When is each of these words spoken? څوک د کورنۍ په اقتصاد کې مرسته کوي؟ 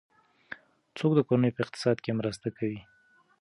څوک 0.97 1.11
د 1.15 1.19
کورنۍ 1.27 1.49
په 1.53 1.61
اقتصاد 1.65 1.97
کې 2.03 2.17
مرسته 2.19 2.47
کوي؟ 2.57 2.79